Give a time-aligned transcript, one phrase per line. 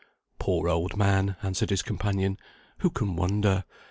[0.39, 2.39] "Poor old man," answered his companion,
[2.79, 3.65] "who can wonder?